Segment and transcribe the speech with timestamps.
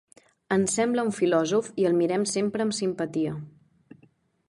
[0.55, 3.39] Ens sembla un filòsof i el mirem sempre amb simpatia.